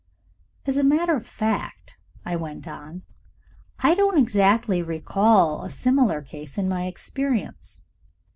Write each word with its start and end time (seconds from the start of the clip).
"As 0.65 0.77
a 0.77 0.83
matter 0.83 1.15
of 1.15 1.27
fact," 1.27 1.99
I 2.25 2.35
went 2.35 2.67
on, 2.67 3.03
"I 3.81 3.93
don't 3.93 4.17
exactly 4.17 4.81
recall 4.81 5.63
a 5.63 5.69
similar 5.69 6.23
case 6.23 6.57
in 6.57 6.67
my 6.67 6.87
experience. 6.87 7.83